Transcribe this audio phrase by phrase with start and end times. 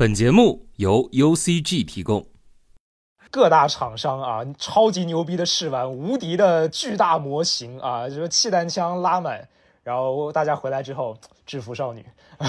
[0.00, 2.24] 本节目由 UCG 提供。
[3.32, 9.48] 各大厂商啊，超级牛逼的试玩，无敌的巨大模型啊，就是气弹枪拉满，
[9.82, 12.06] 然后大家回来之后制服少女。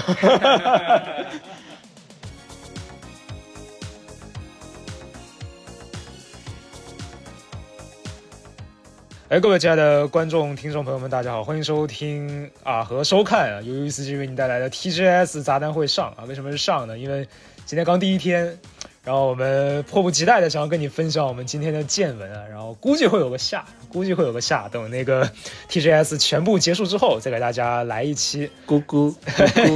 [9.30, 16.24] 哎，各位亲爱的观众、听众朋友们，大家好，欢迎收听啊和收看啊由于司机为你带来的 TGS 杂谈会上啊。
[16.26, 16.98] 为什么是上呢？
[16.98, 17.28] 因为
[17.64, 18.58] 今天刚第一天，
[19.04, 25.30] 然后我们迫不及待的想要跟你分享我们今天的见闻啊，然后估计会有个下，估计会有个下，等那个
[25.68, 29.14] TGS 全部结束之后，再给大家来一期咕咕。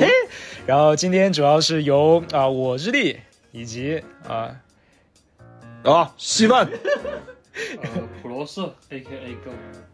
[0.66, 3.20] 然后今天主要是由啊我日历
[3.52, 4.56] 以及啊
[5.84, 6.68] 啊希望。
[8.34, 9.52] 罗斯 A K A Go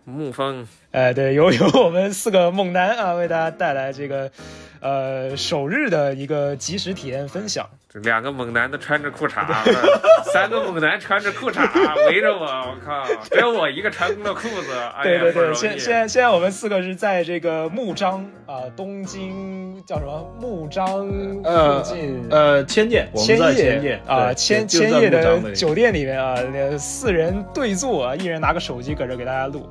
[0.09, 4.33] 沐风，哎，对，由 由我们四个猛男啊，为大家带来这个，
[4.81, 7.69] 呃，首日的一个即时体验分享。
[7.95, 9.45] 两个猛男的穿着裤衩，
[10.33, 11.61] 三个猛男穿着裤衩
[12.07, 14.73] 围着我，我靠，只有我一个穿了裤子。
[14.97, 22.25] 哎对对对，现现在现在我们四个是在这个木章啊，东京叫什么木章附近？
[22.31, 26.37] 呃，千叶，千叶啊，千千叶的酒店里面啊，
[26.79, 29.69] 四人对坐啊，一人拿个手机搁这给大家录。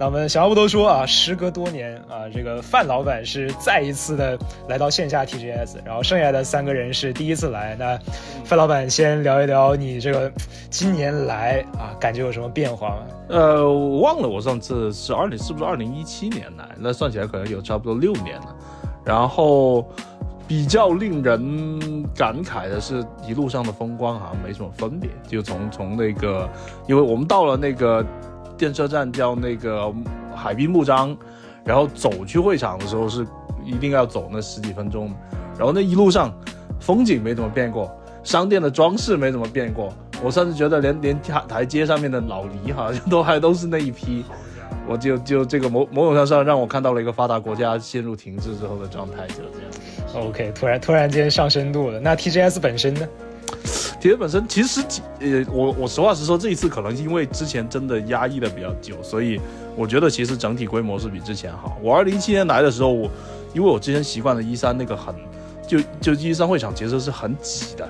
[0.00, 7.76] 那我们闲话不多说啊，时隔多年啊，这个范老板是再一次的来到线下 TGS，然后剩下的三个人是第一次来。
[7.78, 7.98] 那
[8.42, 10.32] 范老板先聊一聊你这个
[10.70, 13.02] 今年来啊，感觉有什么变化吗？
[13.28, 16.64] 呃，我忘了我上次是二零是不是二零一七年来？
[16.78, 18.56] 那算起来可能有差不多六年了。
[19.04, 19.86] 然后
[20.48, 26.48] 比较令人感慨的是，一路上的风光好像没什么分别，就从从那个，
[26.88, 28.02] 因为我们到了那个。
[28.60, 29.90] 电车站叫那个
[30.36, 31.16] 海滨木章，
[31.64, 33.26] 然后走去会场的时候是
[33.64, 35.10] 一定要走那十几分钟，
[35.56, 36.30] 然后那一路上
[36.78, 37.90] 风景没怎么变过，
[38.22, 39.90] 商店的装饰没怎么变过，
[40.22, 44.22] 我甚至觉得连连台台阶上面的老黎好像都还都是那一批，
[44.86, 50.26] 我就就这个某某种程度上让我看到了一个发达国家陷入停滞之后的状态，就这样。
[50.26, 51.98] OK，突然突然间上深度了。
[51.98, 53.08] 那 TGS 本身呢？
[54.00, 54.80] 其实本身其实
[55.20, 59.38] 呃，我我实话实说，这一次可能因为之前真的压抑的比较久，所以
[59.76, 61.76] 我觉得其实整体规模是比之前好。
[61.82, 63.10] 我二零一七年来的时候，我
[63.52, 65.14] 因为我之前习惯了一三那个很
[65.66, 67.86] 就就一三会场其实是很挤的，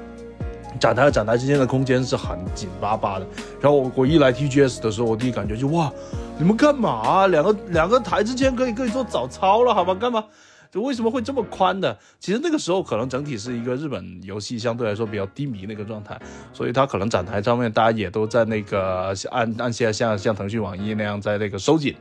[0.80, 3.26] 展台和展台之间的空间是很紧巴巴的。
[3.60, 5.92] 然后我我一来 TGS 的时候，我第一感觉就哇，
[6.36, 7.28] 你们干嘛？
[7.28, 9.94] 两个两个台之间可以可以做早操了，好吗？
[9.94, 10.24] 干嘛？
[10.70, 11.98] 就为什么会这么宽的？
[12.18, 16.20] 其实那个时候可能整体是一个日本游戏相对来说比较低迷那个状态，
[16.52, 21.94] 所以它可能展台上面大家也都在那个按按下像像腾讯网易那样在那个收紧，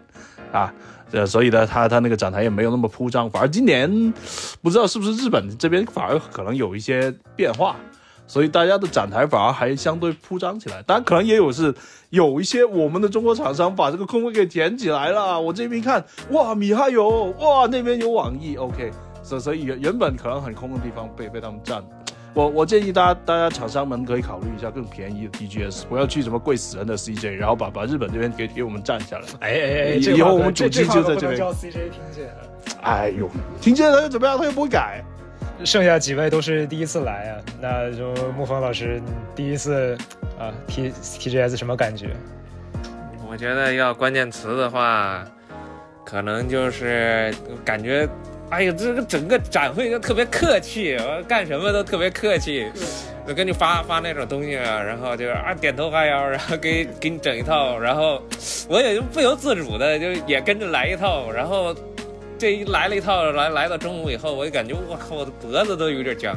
[0.52, 0.74] 啊，
[1.12, 3.30] 呃，所以呢，它它那个展台也没有那么铺张。
[3.30, 4.14] 反而今年
[4.62, 7.76] 不知道是不是日本这边反而可能有一些变化。
[8.30, 11.74] 所以大家的展台反而还相对铺张起来，当然可能也有是
[12.12, 15.42] 有一些我们的中国厂商把这个空位给填起来了。
[15.42, 18.92] 我这边看，哇，米哈游，哇，那边有网易，OK，
[19.24, 21.84] 所所以原原本可能很空的地方被被他们占。
[22.36, 29.26] 我我建议大家大家厂商们可以考虑一下更便宜的 DGS，不要去什么贵死人的 CJ，然后把把日本这边给给我们占下来。
[29.40, 31.36] 哎哎哎，以后我们主机就在这边。
[31.36, 32.30] 叫 CJ 听见？
[32.84, 33.28] 哎呦，
[33.60, 34.38] 听见他又怎么样？
[34.38, 35.04] 他又不会改。
[35.66, 39.02] 剩下几位都是第一次来啊，那就沐风老师
[39.36, 39.98] 第一次
[40.40, 40.90] 啊，T
[41.20, 42.12] T G S 什么感觉？
[43.30, 45.24] 我觉得要关键词的话，
[46.06, 47.34] 可能就是
[47.66, 48.08] 感觉，
[48.50, 52.72] 哎呀，这个整个展会就特别客气，干什么都特别客气，
[53.28, 58.24] 就给你发发那种东西啊，然后就啊点头哈腰，然后给给你整一套，然后
[58.70, 61.76] 我也就不由自主的就也跟着来一套，然后。
[62.40, 66.34] 这一来了一套，来来到中午以后，我就感觉我靠，我的脖子都有点僵。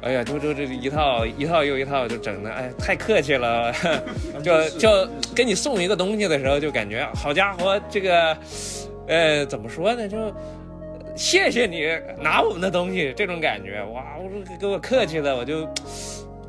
[0.00, 3.74] 哎呀，就就这一套一套又一套，就整的，哎，太客气了。
[4.44, 8.36] 就就给你送一个东西的时候，就感觉好家伙，这个，
[9.08, 10.08] 呃，怎么说呢？
[10.08, 10.32] 就
[11.16, 11.88] 谢谢你
[12.22, 15.68] 拿我们的东西，这种感觉，哇，我说给我客气的，我就。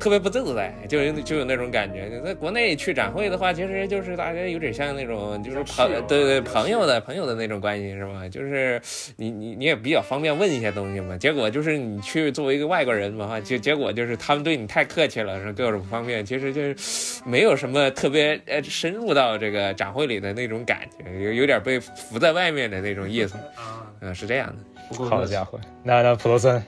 [0.00, 2.10] 特别不自在，就有就有那种感觉。
[2.24, 8.26] 在国内去展会的话，其实就是大家有点像那种，就是朋对对朋友的朋友的那种关系，是吧？
[8.28, 8.80] 就是
[9.16, 11.18] 你你你也比较方便问一些东西嘛。
[11.18, 25.04] 结果就是你去作为一个外国人嘛，哈，结结果就是他们对你太客气了，是各种方面，其实就是没有什么特别呃深入到这个展会里的那种感觉，有有点被浮在外面的那种意思啊，嗯，是这样的。
[25.04, 26.62] 好家伙，那那普罗森。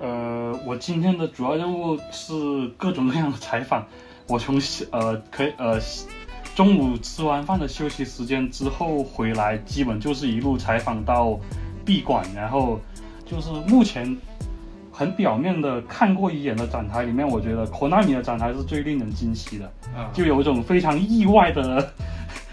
[0.00, 3.84] 呃，我今天的主要任务是各种各样的采访。
[4.26, 4.60] 我从
[4.90, 5.78] 呃可以呃
[6.54, 11.38] 中午吃完饭的休息时间之后回来，基本就是一路采访到
[11.84, 12.78] 闭馆，然后
[13.24, 14.16] 就是目前
[14.92, 19.64] 很表面的看过一眼的展台里面，我觉得 Konami 的展台是最令人惊喜的，
[19.96, 21.92] 啊就有一种非常意外的。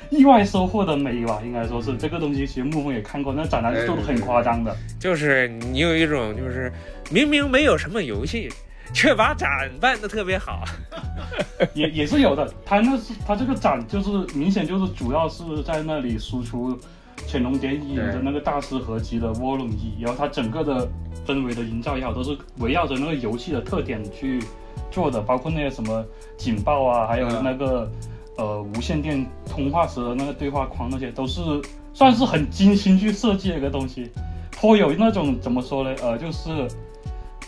[0.09, 2.45] 意外收获的美吧，应该说是这个东西。
[2.45, 4.75] 其实木风也看过，那展台是做的很夸张的。
[4.99, 6.71] 就是你有一种就是
[7.11, 8.49] 明明没有什么游戏，
[8.93, 10.63] 却把展办的特别好。
[11.73, 16.77] 也也是有的，他那是他这个展就是明显就是主要是在那里输出
[17.25, 20.87] 潜龙谍影的那个大师合集的涡龙一，然后它整个的
[21.25, 24.39] 氛围的营造也好，都是围绕着那个游戏的特点去
[24.91, 26.05] 做的，包括那些什么
[26.37, 27.89] 警报啊，还有那个、
[28.37, 31.41] 呃无线电通话时的那个对话框，那些都是
[31.93, 34.09] 算是很精心去设计的一个东西，
[34.51, 35.95] 颇有那种怎么说呢？
[36.01, 36.67] 呃，就是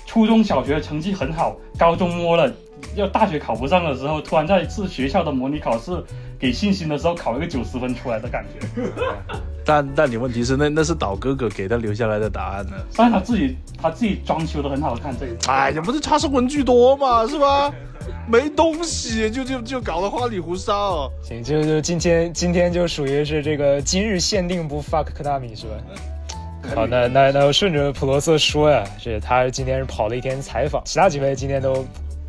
[0.06, 2.51] 初中小学成绩很好，高中摸了。
[2.95, 5.92] 要大学考不上的时候，突然在一次学校的模拟考试
[6.38, 8.83] 给信心的时候考了个九十分出来的感觉。
[9.66, 12.74] 但但你问题是那那是岛哥哥给他留下来的答案呢？
[12.95, 15.50] 但是他自己他自己装修的很好看，这一次。
[15.50, 17.72] 哎呀，不是他是文具多嘛，是吧？
[18.28, 21.12] 没东西就就就搞得花里胡哨。
[21.22, 25.74] 行，就就今天今天就属于是这个今日限定不 fuck 科大米是吧？
[26.76, 31.86] 好，那那那顺着普罗斯说呀，这他今天是跑了一天采访，其他几位今天都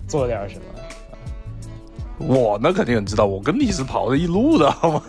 [0.06, 0.62] 做了点什么？
[2.27, 5.03] 我呢肯定很知道，我跟你是跑了一路的，好吗？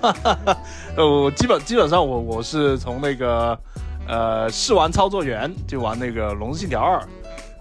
[0.95, 3.57] 呃， 我基本基本上我我是从那个
[4.07, 6.97] 呃试玩操作员就玩那个《龙之信条二》，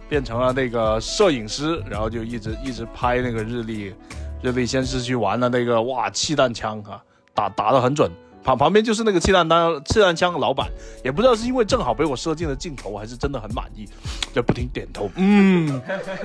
[0.08, 3.94] 变成了那个摄影师，然后就一直一直拍那个日历，
[4.42, 7.02] 日历先是去玩了那个哇气弹枪啊，
[7.34, 8.10] 打打得很准。
[8.42, 10.68] 旁旁边就是那个气弹弹气弹枪老板，
[11.04, 13.86] 也不知道是因为正好被我射进了镜头，还是真的很满意，
[14.32, 15.80] 就不停点头，嗯，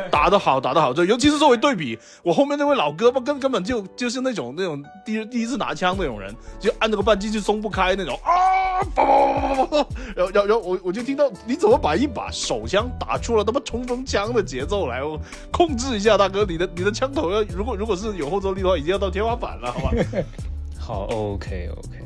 [0.10, 0.94] 打得好，打得好。
[0.94, 15.20] 这尤其是作为对比，我后面那位老哥吧，根根本就就是那种那种第一第一次拿枪那种人，就按那个扳机就松不开那种啊，叭叭叭叭叭，然后然后然后我我就听到你怎么把一把手枪打出了他妈冲锋枪的节奏来，我
[15.52, 19.92] 控制一下大哥，你的你的枪头要如果如果是有后坐力的话，已经要到天花板了，好吧？
[20.80, 22.03] 好，OK OK。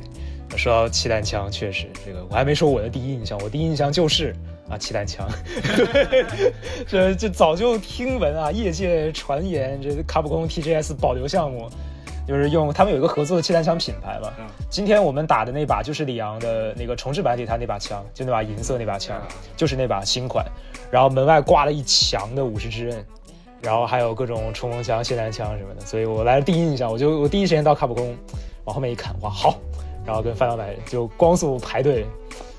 [0.56, 4.34] 说到气弹枪，确实这个我还没说我的第一印象，我第一印象就是
[4.68, 5.28] 啊气弹枪，
[6.88, 11.68] 这这早就听闻啊，业界传言这卡普空 TGS 保留项目
[12.26, 14.32] 就是用他们有一个合作的气弹枪品牌嘛。
[14.70, 19.20] 今天我们打的那把就是里昂的那个重置版里他那把枪，就那把银色那把枪，
[19.56, 20.44] 就是那把新款，
[20.90, 23.04] 然后门外挂了一墙的武士之刃。
[23.60, 28.16] 然后还有各种冲锋枪、霰弹枪什么的，所以我来第一印象，我就我第一时间到卡普空，
[28.62, 29.58] 往后面一看，哇，好，
[30.08, 32.06] 然后跟范老板就光速排队，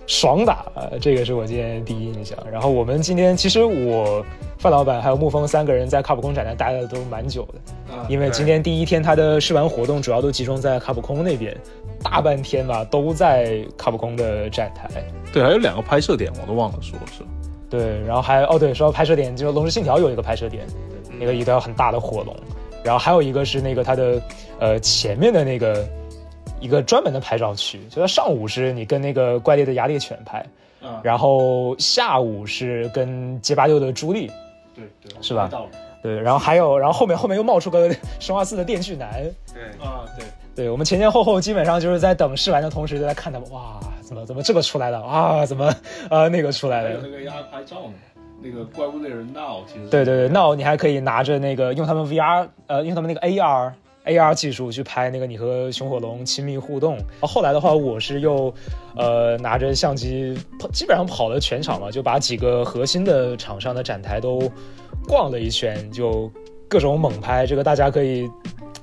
[0.05, 2.37] 爽打，呃，这个是我今天第一印象。
[2.51, 4.23] 然后我们今天其实我
[4.59, 11.57] 范老板还有沐风三个人在卡普空展台待的都蛮久的，因为今天第一天他的试玩活动主要都集中在卡普空那边，
[12.03, 14.87] 大半天吧都在卡普空的展台。
[15.33, 17.23] 对，还有两个拍摄点我都忘了说，是。
[17.67, 20.67] 对，然后还哦对，说到拍摄点，就是《龙之信条》有一个拍摄点，
[21.19, 22.35] 那个一条很大的火龙，
[22.83, 24.21] 然后还有一个是那个它的
[24.59, 25.83] 呃前面的那个
[26.59, 30.45] 一个专门的拍照区，就它上午是你跟那个怪猎的牙猎犬拍，
[31.01, 34.27] 然后下午是跟街霸六的朱莉，
[34.75, 35.49] 对对，是吧？
[36.01, 39.21] 对，然后还有，然后后面后面又冒出个生化四的电锯男，
[39.53, 39.63] 对。
[39.85, 40.25] 啊对，
[40.55, 45.01] 对我们前前后后基本上就是在等试完的同时就在看他们，哇，怎么怎么这个出来了？
[45.01, 45.45] 啊？
[45.45, 45.73] 怎么
[46.09, 47.01] 呃那个出来了？
[47.03, 47.93] 那个要拍照呢，
[48.41, 49.89] 那个怪物猎人闹其实。
[49.89, 50.05] 对。
[50.05, 53.73] 对对，闹你还可以拿着那个用他们 VR 呃用他们那个 AR
[54.09, 56.97] AR 技术去拍那个你和熊火龙亲密互动。
[57.21, 58.53] 后来的话，我是又
[58.95, 60.37] 呃拿着相机
[60.73, 64.51] 基本上跑了全场嘛，就把几个核心的厂商的展台都
[65.07, 66.31] 逛了一圈，就
[66.67, 67.45] 各种猛拍。
[67.45, 68.29] 这个大家可以。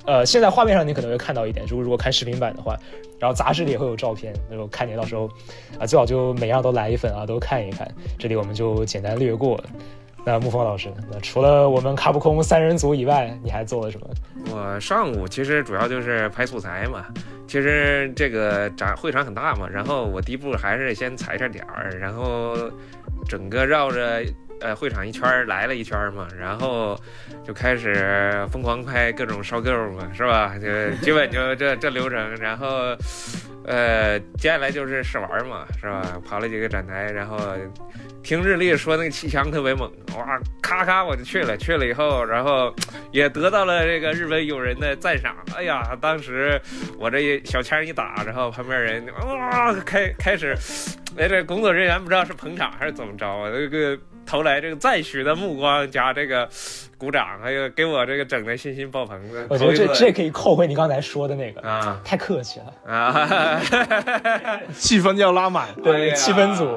[0.05, 2.77] 呃，现在画面上你可能会看到一点，如果如果看视频版的话，
[3.19, 5.29] 然后杂志里也会有照片，那就看你到时候
[5.77, 7.85] 啊，最好就每样都来一份啊，都看一看。
[8.17, 9.61] 这里我们就简单略过。
[10.27, 14.07] 那沐风老师，那除了我们卡普空三人组以外，你还做了什么？
[14.51, 17.05] 我上午其实主要就是拍素材嘛。
[17.47, 22.57] 其实这个展会场很大嘛，然后我第一步还是先踩踩点儿，然后
[23.25, 24.21] 整个绕着。
[24.59, 26.99] 呃，会场一圈来了一圈嘛，然后
[27.45, 30.55] 就开始疯狂拍各种烧够嘛，是吧？
[30.57, 30.67] 就
[31.03, 32.95] 基本就这这流程，然后
[33.65, 36.19] 呃，接下来就是试玩嘛，是吧？
[36.27, 37.37] 跑了几个展台，然后
[38.23, 42.73] 听日历说那个气枪特别猛，哇，咔咔我就去了，去了以后，然后
[43.11, 45.35] 也得到了这个日本友人的赞赏。
[45.55, 46.59] 哎呀，当时
[46.97, 50.57] 我这小枪一打，然后旁边人哇开开始，
[51.15, 53.99] 哎，这工作人员不知道是捧场还是怎么着啊，这个。
[54.27, 56.47] 投来这个赞许的目光加这个
[56.97, 59.45] 鼓掌，还有给我这个整的信心爆棚的。
[59.49, 62.93] 我觉得这这可以扣回你刚才说的那个啊，太客气了。
[62.93, 63.59] 啊，
[64.75, 66.67] 气氛要拉满，对气氛组。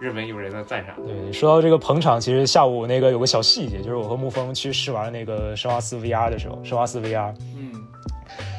[0.00, 0.94] 日本友人的赞赏。
[1.04, 7.72] 对，说到这个捧场，其实下午那个有个小细节，就是我和沐风去试玩那个生化四 VR 的时候，生化四 VR，嗯，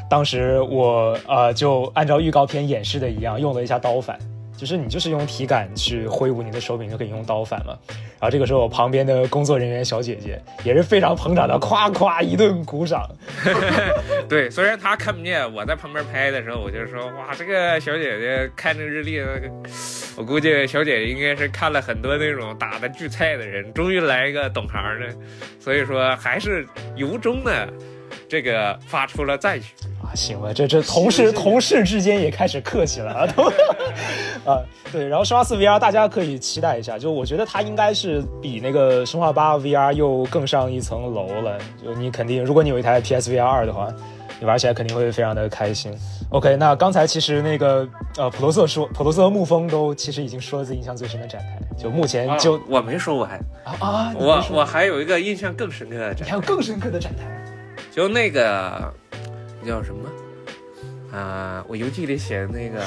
[0.09, 4.19] 当时我呃就按照预告片演示的一样，用了一下刀反，
[4.60, 7.74] 就是你就是用体感去挥舞你的手柄就可以用刀反嘛。
[7.88, 13.10] 然后这个时候，我旁边的工作人员小姐姐也是非常捧场的，夸夸一顿鼓掌。
[14.28, 19.22] 对，虽然她看不见，我在旁边拍的时候，我就说哇，这个小姐姐看这个日历，
[20.18, 25.08] 我估计小姐姐应该是看了很多那种打的巨菜的人，终于来一个懂行的，
[25.58, 27.72] 所以说还是由衷的
[28.28, 29.74] 这个发出了赞许。
[30.01, 33.44] 啊，行吧，这这同事同事之间也开始客气了 啊，都
[34.50, 34.60] 啊，
[34.92, 43.88] 对，然后生化四 VR 大家可以期待一下，就我觉得它应该是比那个生化八 VR 又更上一层楼了，就你肯定，如果你有一台 PSVR 二的话，
[44.39, 45.94] 你玩起来肯定会非常的开心。
[46.32, 47.88] OK，那刚才其实那个
[48.18, 53.32] 呃普罗瑟说，普罗瑟和沐风都其实已经说了自己印象最深的展台，就目前就、啊我没说完，
[53.63, 57.25] 啊啊，你我我还有一个印象更深刻的展你还有更深刻的展台。
[58.00, 58.94] 就那个
[59.68, 60.10] 叫什么
[61.12, 61.62] 啊？
[61.68, 62.82] 我游记里写的那个，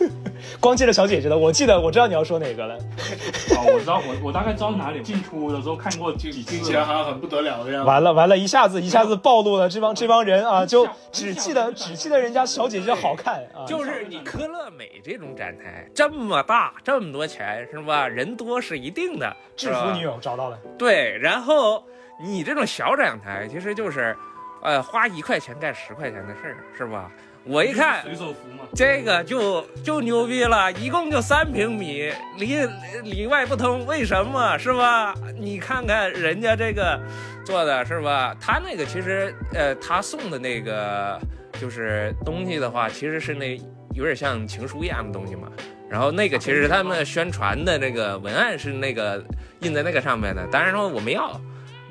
[0.58, 2.74] 光记得小姐姐的，我记得我知道你要说哪个了。
[2.74, 5.02] 哦，我知道，我我大概知道哪里。
[5.02, 7.86] 进出的时候看过几听次起来好像很不得了的样子。
[7.86, 18.08] 完了完了，一下子一下子暴露了这帮这帮人啊，就只记得只记得人家小姐姐好看啊，就是你科乐美这种展台这么大，这么多钱是吧？
[18.08, 20.58] 人多是一定的，制服女友找到了。
[20.78, 21.84] 对，然后
[22.24, 24.16] 你这种小展台其实就是，
[24.62, 27.10] 呃，花一块钱干十块钱的事儿，是吧？
[27.44, 32.58] 我一看水手服嘛，这个就就牛逼了，一共就三平米，里
[33.04, 35.14] 里外不通，为什么是吧？
[35.38, 37.00] 你看看人家这个
[37.44, 38.34] 做的是吧？
[38.40, 41.20] 他那个其实呃，他送的那个
[41.60, 43.56] 就是东西的话，其实是那
[43.94, 45.48] 有点像情书一样的东西嘛。
[45.88, 49.24] 然后那个其实他们宣传的那个文案是那个
[49.60, 51.40] 印在那个上面的，当然说我没要。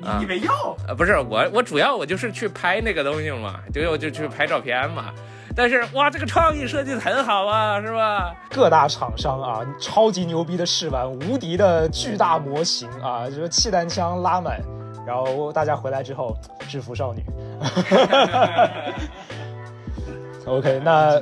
[0.02, 0.76] 啊你没要？
[0.86, 5.06] 呃，不是我，我主要我就是去拍那个东西嘛，就我就去拍照片嘛。
[5.54, 8.34] 但是哇，这个创意设计的很好啊，是吧？
[8.50, 14.60] 各大厂商啊，超级牛逼的试玩，无敌的巨大模型啊，就是气弹枪拉满，
[15.06, 16.36] 然后大家回来之后
[16.68, 17.24] 制服少女。
[20.46, 21.18] OK，那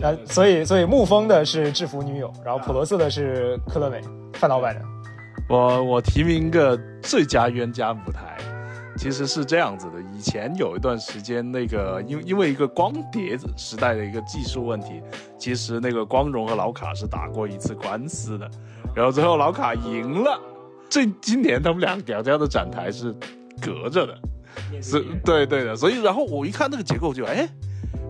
[0.00, 4.00] 那的所以所以沐风的是制服女友，然后普罗斯的是克乐美，
[4.34, 4.80] 范老板的。
[5.48, 8.36] 我我提名一个最佳冤家舞台，
[8.96, 10.02] 其实是这样子的。
[10.12, 15.00] 以前有一段时间，那个因因为一个光碟时代的一个技术问题，
[15.38, 18.50] 其实那个光荣和老卡是打过一次官司的，
[18.94, 20.40] 然后最后老卡赢了。
[20.88, 23.14] 这今年他们两两家的展台是
[23.60, 24.18] 隔着的，
[24.82, 25.76] 是，对对的。
[25.76, 27.48] 所以然后我一看那个结构就哎。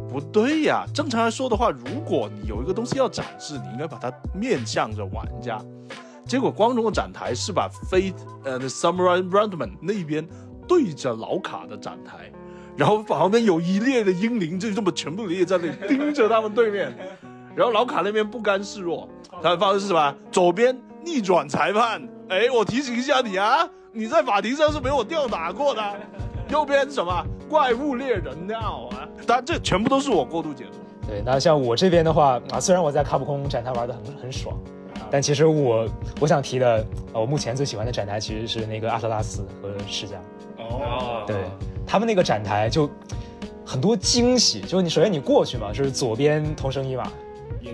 [0.09, 5.61] 不对呀，正常来说的话，如果你有一个东西要展示，你应该把它面向着玩家。
[6.27, 8.13] 结果光荣的展台是把飞
[8.45, 10.27] 呃那 Samurai Brandman 那边
[10.67, 12.33] 对着老卡的展台，
[12.77, 16.93] 然后旁边有一列的英灵就这么全部列在那里盯着他们对面，
[17.55, 19.09] 然后老卡那边不甘示弱，
[19.43, 20.15] 他的方式是什么？
[20.33, 25.83] 左边逆转裁判，哎，我提醒一下你啊，你在法庭上是被我吊打过的。
[26.49, 29.09] 右边什么怪物猎人闹啊？
[29.27, 30.79] 当然这全部都是我过度解读。
[31.09, 34.57] 对，那像我这边的话啊，虽然我在卡普空展台玩的很很爽，
[35.11, 35.89] 但其实我
[36.21, 40.17] 我想提的，呃我目前最喜欢的展台其实是那个阿特拉斯和世家。
[40.59, 41.37] 哦，对
[41.87, 42.91] 他们那个展台就
[43.65, 47.11] 很多惊喜，就是你首先你过去嘛，就是左边同生一马，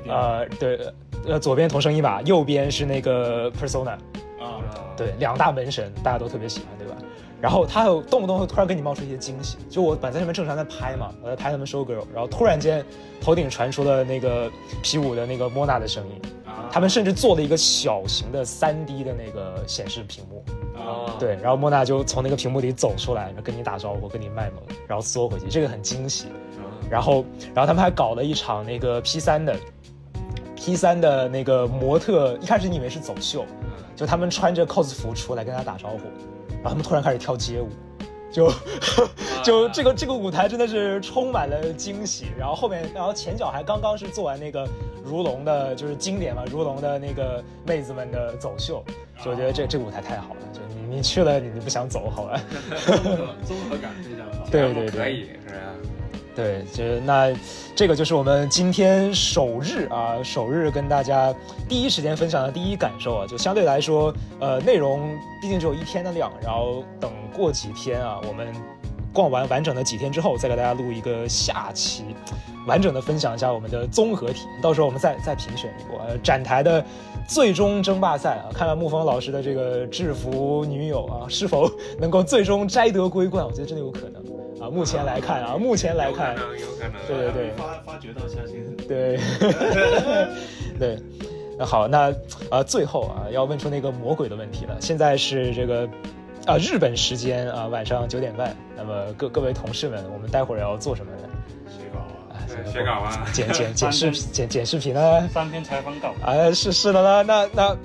[0.06, 0.92] 呃，对，
[1.26, 3.90] 呃，左边同生一马，右边是那个 Persona，
[4.38, 4.60] 啊，
[4.96, 6.68] 对，两大门神，大家都特别喜欢？
[7.42, 12.84] 然后他有动不动会突然给你冒出一些惊喜，就我本来在那边正常在拍嘛，我在拍他们 show girl，然后突然间
[13.20, 14.48] 头顶传出了那个
[14.80, 16.22] P 五的那个莫娜的声音，
[16.70, 20.44] 他们甚至做了一个小型的 3D 的那个显示屏幕，
[20.80, 26.26] 啊，对，然后莫娜就从那个屏幕里走出来，然后跟你打招呼，跟你卖萌，然后缩回去，这个很惊喜。
[26.90, 29.56] 然后，然后他们还搞了一场那个 P 三的
[30.54, 33.46] P 三的那个模特，一开始你以为是走秀，
[33.96, 36.00] 就他们穿着 cos 服出来跟他打招呼，
[36.62, 37.68] 然后他们突然开始跳街舞，
[38.30, 38.52] 就
[39.42, 42.26] 就这个这个舞台真的是充满了惊喜。
[42.38, 44.66] 然后后面，然后前脚还刚刚是做完那个
[45.04, 48.82] 如龙的，就是经典嘛，如龙的那个妹子们的走秀，
[49.24, 52.40] 就我觉得这这个舞台太好了，就你你去了你就不想走，好吧？
[53.44, 54.46] 综合感非常好。
[54.50, 55.61] 对 对对，可以是吧？
[56.34, 57.30] 对，就是那
[57.74, 61.34] 这个就是我们今天首日啊，首日跟大家
[61.68, 68.48] 第一时间分享的第一感受啊，就相对来说，呃，内容毕竟只有一天的量，然后等过几天啊，我们
[69.12, 72.04] 逛完完整的几天之后，再给大家录一个下期，
[72.66, 76.82] 完整的分享一下我们的综合体，到时候我们再再评选一波、呃、展台的
[77.28, 81.70] 最终争霸赛啊，看看沐风老师的这个制服女友啊，是否
[82.00, 83.44] 能够最终摘得桂冠？
[83.44, 84.21] 我觉得真的有可能
[84.62, 84.70] 啊。
[84.70, 88.76] 目前来看啊，目前来看，有可能，对对对，发发掘到相信。
[88.88, 89.18] 对，
[90.78, 90.98] 对。
[91.58, 92.12] 那好，那
[92.50, 94.76] 呃，最后啊，要问出那个魔鬼的问题了。
[94.80, 95.86] 现在是这个
[96.46, 98.56] 啊，日本时间啊，晚上九点半。
[98.74, 101.28] 那么各各位同事们，我们待会儿要做什么呢？
[101.68, 101.98] 写稿
[102.32, 105.28] 啊，对写稿啊，剪剪 剪视剪剪视频呢？
[105.28, 106.14] 三篇采访稿。
[106.22, 107.22] 啊，是是的呢。
[107.22, 107.76] 那那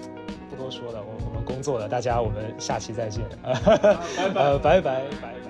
[0.49, 3.51] 不多说了，我我们工作了，大家我们下期再见 啊，
[4.33, 5.46] 呃，拜拜拜拜拜。